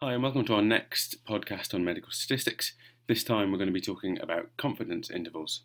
[0.00, 2.74] Hi, and welcome to our next podcast on medical statistics.
[3.08, 5.62] This time we're going to be talking about confidence intervals.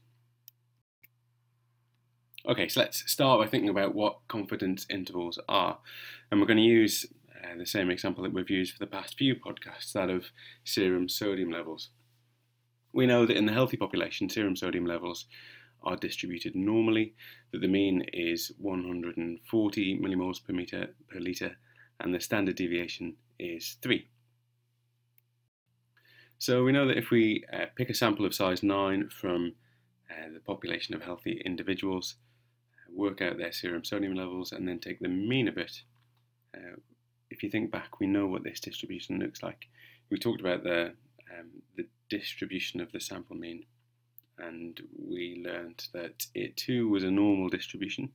[2.50, 5.78] Okay, so let's start by thinking about what confidence intervals are.
[6.32, 7.06] And we're going to use
[7.44, 10.32] uh, the same example that we've used for the past few podcasts that of
[10.64, 11.90] serum sodium levels.
[12.92, 15.28] We know that in the healthy population, serum sodium levels
[15.84, 17.14] are distributed normally,
[17.52, 21.56] that the mean is 140 millimoles per meter per litre,
[22.00, 24.08] and the standard deviation is 3.
[26.44, 29.54] So we know that if we uh, pick a sample of size 9 from
[30.12, 32.16] uh, the population of healthy individuals,
[32.76, 35.84] uh, work out their serum sodium levels, and then take the mean of it,
[36.54, 36.76] uh,
[37.30, 39.68] if you think back, we know what this distribution looks like.
[40.10, 40.92] We talked about the,
[41.34, 43.64] um, the distribution of the sample mean,
[44.38, 48.10] and we learned that it too was a normal distribution,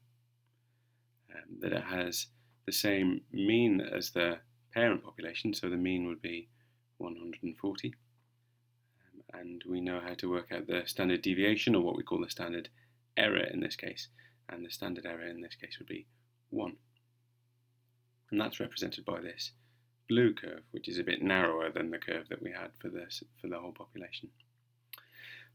[1.34, 2.26] um, that it has
[2.66, 4.37] the same mean as the
[4.74, 6.51] parent population, so the mean would be
[6.99, 7.95] 140
[9.34, 12.30] and we know how to work out the standard deviation, or what we call the
[12.30, 12.68] standard
[13.16, 14.09] error in this case.
[14.48, 16.07] And the standard error in this case would be
[16.51, 16.76] 1.
[18.30, 19.52] And that's represented by this
[20.09, 23.23] blue curve, which is a bit narrower than the curve that we had for, this,
[23.40, 24.30] for the whole population.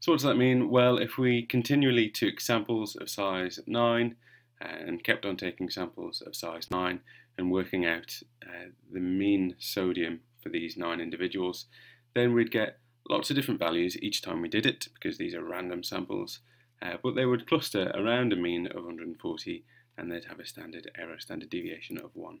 [0.00, 0.70] So what does that mean?
[0.70, 4.16] Well, if we continually took samples of size 9
[4.60, 7.00] and kept on taking samples of size 9
[7.38, 11.66] and working out uh, the mean sodium for these 9 individuals,
[12.14, 15.44] then we'd get lots of different values each time we did it because these are
[15.44, 16.40] random samples,
[16.82, 19.64] uh, but they would cluster around a mean of 140
[19.96, 22.38] and they'd have a standard error, standard deviation of 1.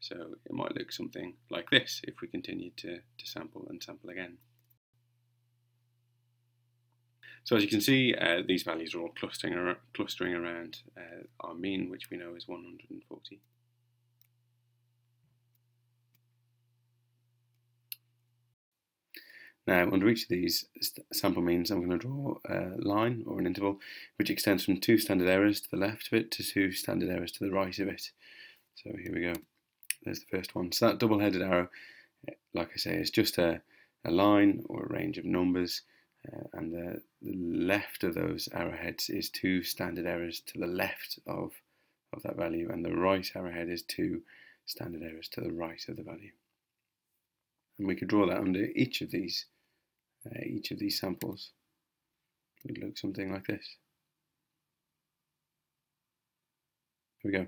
[0.00, 4.10] So it might look something like this if we continued to, to sample and sample
[4.10, 4.38] again.
[7.44, 11.22] So as you can see, uh, these values are all clustering, ar clustering around uh,
[11.40, 13.40] our mean, which we know is 140.
[19.66, 20.66] Now, under each of these
[21.12, 23.80] sample means, I'm going to draw a line or an interval
[24.16, 27.32] which extends from two standard errors to the left of it to two standard errors
[27.32, 28.12] to the right of it.
[28.76, 29.32] So here we go.
[30.04, 30.70] There's the first one.
[30.70, 31.68] So that double-headed arrow,
[32.54, 33.60] like I say, is just a,
[34.04, 35.82] a line or a range of numbers,
[36.32, 41.18] uh, and the, the left of those arrowheads is two standard errors to the left
[41.26, 41.52] of,
[42.12, 44.22] of that value, and the right arrowhead is two
[44.64, 46.30] standard errors to the right of the value.
[47.78, 49.46] And we could draw that under each of these
[50.26, 51.50] uh, each of these samples
[52.64, 53.76] would look something like this.
[57.22, 57.46] Here we go.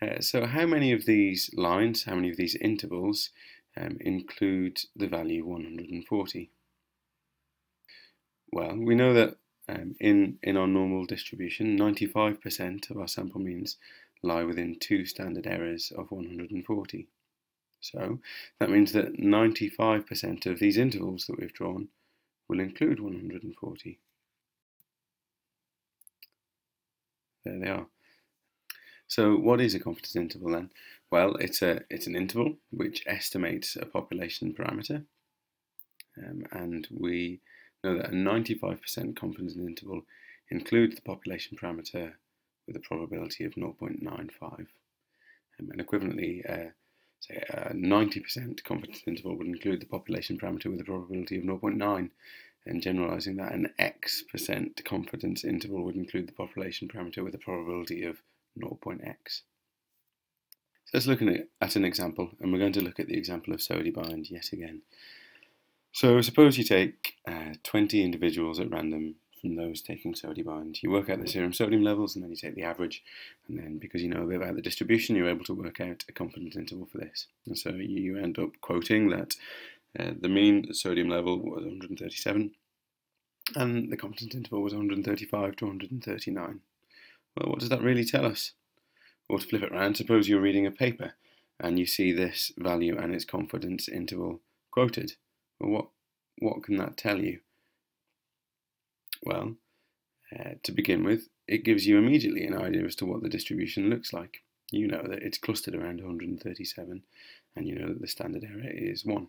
[0.00, 3.30] Uh, so how many of these lines, how many of these intervals
[3.76, 6.50] um, include the value 140?
[8.52, 9.36] Well, we know that
[9.68, 13.76] um, in, in our normal distribution, 95% of our sample means
[14.22, 17.08] lie within two standard errors of 140.
[17.80, 18.18] So
[18.58, 21.88] that means that 95% of these intervals that we've drawn
[22.48, 23.98] will include 140.
[27.44, 27.86] There they are.
[29.06, 30.70] So what is a confidence interval then?
[31.10, 35.04] Well, it's a it's an interval which estimates a population parameter,
[36.18, 37.40] um, and we
[37.82, 40.02] know that a 95% confidence interval
[40.50, 42.12] includes the population parameter
[42.66, 44.02] with a probability of 0.95,
[44.42, 44.66] um,
[45.58, 46.70] and equivalently, uh,
[47.20, 52.10] say a 90% confidence interval would include the population parameter with a probability of 0.9
[52.66, 57.38] and generalizing that an x percent confidence interval would include the population parameter with a
[57.38, 58.18] probability of
[58.58, 59.42] 0.x.
[60.84, 63.60] So let's look at an example and we're going to look at the example of
[63.60, 64.82] Sodibind yet again.
[65.92, 70.82] So suppose you take uh, 20 individuals at random from those taking Sodibind.
[70.82, 73.02] You work out the serum sodium levels and then you take the average.
[73.48, 76.04] And then because you know a bit about the distribution, you're able to work out
[76.08, 77.26] a confidence interval for this.
[77.46, 79.34] And so you end up quoting that
[79.98, 82.50] uh, the mean sodium level was 137
[83.56, 86.60] and the confidence interval was 135 to 139.
[87.36, 88.52] Well, what does that really tell us?
[89.28, 91.12] Or to flip it around, suppose you're reading a paper
[91.60, 95.14] and you see this value and its confidence interval quoted.
[95.58, 95.88] Well, what,
[96.38, 97.40] what can that tell you?
[99.22, 99.56] Well,
[100.38, 103.88] uh, to begin with, it gives you immediately an idea as to what the distribution
[103.88, 104.42] looks like.
[104.70, 107.02] You know that it's clustered around 137
[107.56, 109.28] and you know that the standard error is 1.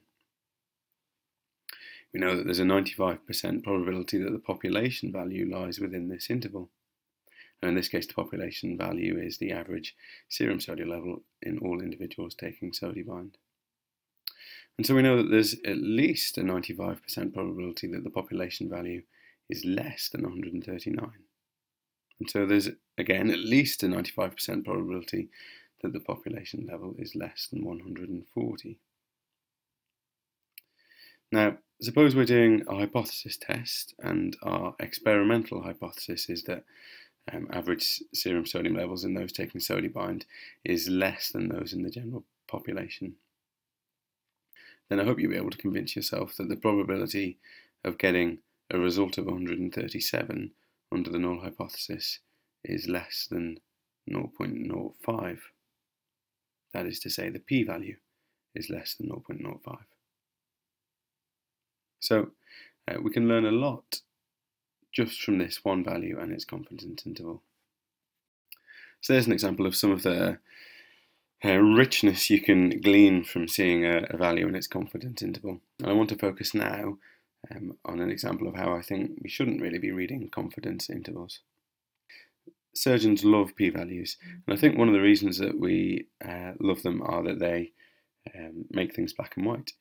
[2.14, 6.70] We know that there's a 95% probability that the population value lies within this interval.
[7.62, 9.96] And in this case, the population value is the average
[10.28, 13.34] serum sodium level in all individuals taking Sodibind.
[14.78, 19.04] And so we know that there's at least a 95% probability that the population value
[19.50, 21.12] is less than 139.
[22.20, 25.30] And so there's, again, at least a 95% probability
[25.82, 28.78] that the population level is less than 140.
[31.32, 36.64] Now, suppose we're doing a hypothesis test, and our experimental hypothesis is that
[37.32, 40.24] um, average serum sodium levels in those taking Sodibind
[40.66, 43.16] is less than those in the general population.
[44.90, 47.38] Then I hope you'll be able to convince yourself that the probability
[47.84, 48.40] of getting
[48.72, 50.52] a result of 137
[50.92, 52.20] under the null hypothesis
[52.64, 53.60] is less than
[54.10, 55.40] 0.05.
[56.74, 57.98] That is to say, the p-value
[58.56, 59.78] is less than 0.05.
[62.00, 62.32] So
[62.88, 64.02] uh, we can learn a lot
[64.92, 67.44] just from this one value and its confidence interval.
[69.02, 70.40] So there's an example of some of the
[71.44, 75.62] uh, richness you can glean from seeing a, a, value and its confidence interval.
[75.80, 76.98] And I want to focus now
[77.54, 81.40] um, on an example of how I think we shouldn't really be reading confidence intervals.
[82.74, 87.02] Surgeons love p-values, and I think one of the reasons that we uh, love them
[87.02, 87.72] are that they
[88.36, 89.74] um, make things black and white.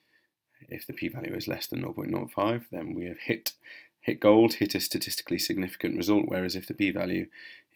[0.68, 3.52] If the p-value is less than 0.05, then we have hit
[4.00, 7.26] hit gold, hit a statistically significant result, whereas if the p-value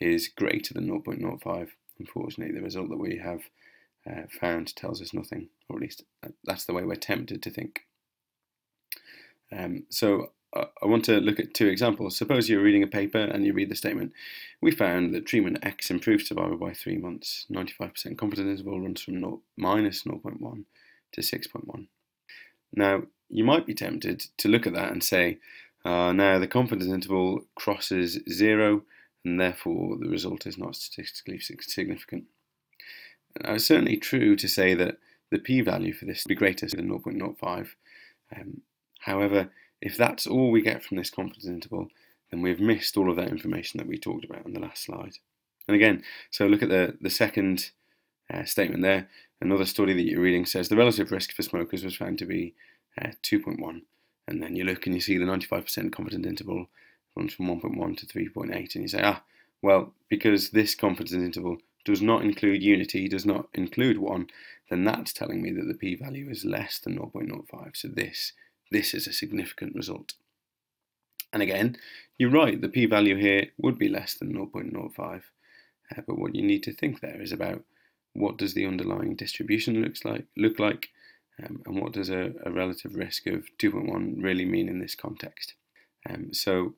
[0.01, 1.69] is greater than 0.05,
[1.99, 3.43] unfortunately the result that we have
[4.11, 6.05] uh, found tells us nothing, or at least
[6.45, 7.83] that's the way we're tempted to think.
[9.57, 12.17] Um, so uh, I want to look at two examples.
[12.17, 14.13] Suppose you're reading a paper and you read the statement,
[14.61, 17.47] we found that treatment X improved survival by three months.
[17.51, 20.65] 95% confidence interval runs from 0, minus 0.1
[21.13, 21.87] to 6.1.
[22.75, 25.39] Now, you might be tempted to look at that and say,
[25.85, 28.83] uh, now the confidence interval crosses zero
[29.25, 32.25] and therefore the result is not statistically significant.
[33.43, 34.99] Now, it's certainly true to say that
[35.31, 37.69] the p-value for this would be greater than 0.05.
[38.37, 38.63] Um,
[39.05, 39.51] however,
[39.81, 41.89] if that's all we get from this confidence interval,
[42.31, 45.17] then we've missed all of that information that we talked about on the last slide.
[45.69, 47.71] And again, so look at the, the second
[48.33, 49.09] uh, statement there.
[49.41, 52.55] Another study that you're reading says the relative risk for smokers was found to be
[53.01, 53.83] uh, 2.1
[54.27, 56.67] and then you look and you see the 95% confidence interval
[57.17, 59.23] runs from 1.1 to 3.8 and you say ah
[59.61, 64.27] well because this confidence interval does not include unity does not include 1
[64.71, 68.33] then that's telling me that the p-value is less than 0.05 so this
[68.73, 70.15] this is a significant result
[71.33, 71.77] and again
[72.19, 76.63] you're right the p-value here would be less than 0.05 uh, but what you need
[76.63, 77.63] to think there is about
[78.15, 80.89] what does the underlying distribution looks like look like
[81.43, 85.55] um, and what does a, a, relative risk of 2.1 really mean in this context?
[86.09, 86.75] Um, so,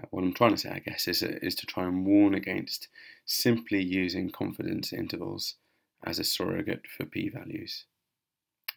[0.00, 2.34] uh, what I'm trying to say, I guess, is, uh, is to try and warn
[2.34, 2.88] against
[3.26, 5.56] simply using confidence intervals
[6.04, 7.84] as a surrogate for p-values.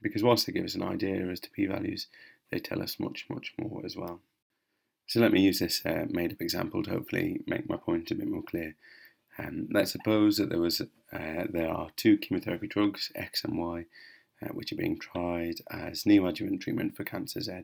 [0.03, 2.07] Because whilst they give us an idea as to p-values,
[2.51, 4.19] they tell us much, much more as well.
[5.07, 8.27] So let me use this uh, made-up example to hopefully make my point a bit
[8.27, 8.75] more clear.
[9.39, 13.85] Um, let's suppose that there was uh, there are two chemotherapy drugs, X and Y,
[14.41, 17.63] uh, which are being tried as neoadjuvant treatment for cancer Z.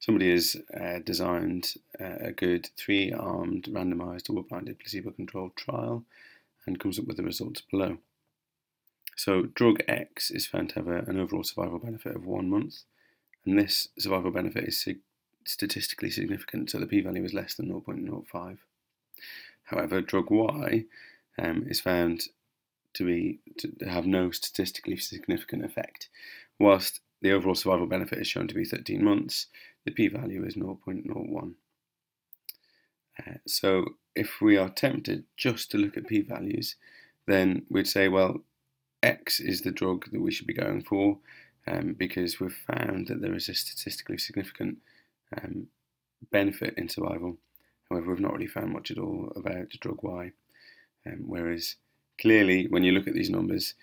[0.00, 6.04] Somebody has uh, designed uh, a good three armed, randomized, double blinded, placebo controlled trial
[6.66, 7.98] and comes up with the results below.
[9.18, 12.84] So, drug X is found to have a, an overall survival benefit of one month,
[13.44, 15.00] and this survival benefit is sig-
[15.44, 18.58] statistically significant, so the p value is less than 0.05.
[19.64, 20.84] However, drug Y
[21.36, 22.28] um, is found
[22.94, 26.08] to be to have no statistically significant effect.
[26.60, 29.46] Whilst the overall survival benefit is shown to be 13 months,
[29.84, 31.54] the p-value is 0.01.
[33.18, 33.84] Uh, so
[34.14, 36.76] if we are tempted just to look at p-values,
[37.26, 38.44] then we'd say, well,
[39.02, 41.18] X is the drug that we should be going for
[41.66, 44.78] um, because we've found that there is a statistically significant
[45.36, 45.68] um,
[46.30, 47.36] benefit in survival.
[47.90, 50.32] However, we've not really found much at all about the drug Y.
[51.06, 51.76] Um, whereas
[52.20, 53.74] clearly, when you look at these numbers,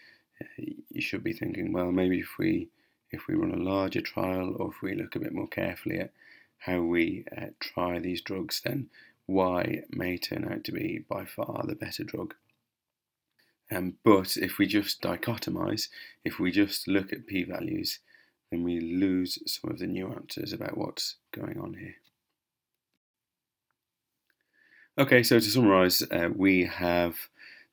[0.58, 2.70] you should be thinking, well, maybe if we
[3.12, 6.12] if we run a larger trial, or if we look a bit more carefully at
[6.58, 8.90] how we uh, try these drugs, then
[9.28, 12.34] Y may turn out to be by far the better drug.
[13.72, 15.88] Um, but if we just dichotomize,
[16.24, 18.00] if we just look at p-values,
[18.52, 21.96] then we lose some of the nuances about what's going on here.
[24.98, 27.16] Okay, so to summarize, uh, we have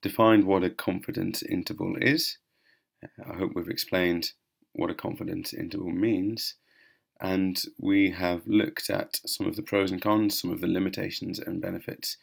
[0.00, 2.38] defined what a confidence interval is.
[3.02, 4.32] I hope we've explained
[4.72, 6.54] what a confidence interval means.
[7.20, 11.38] And we have looked at some of the pros and cons, some of the limitations
[11.38, 12.16] and benefits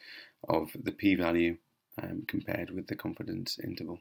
[0.50, 1.58] of the p value
[2.02, 4.00] um, compared with the confidence interval.